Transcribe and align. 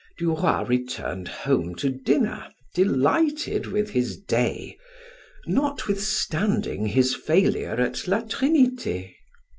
Du 0.17 0.33
Roy 0.33 0.63
returned 0.63 1.27
home 1.27 1.75
to 1.75 1.91
dinner 1.91 2.51
delighted 2.73 3.67
with 3.67 3.91
his 3.91 4.17
day, 4.17 4.75
notwithstanding 5.45 6.87
his 6.87 7.13
failure 7.13 7.73
at 7.79 8.07
La 8.07 8.21
Trinite. 8.21 9.15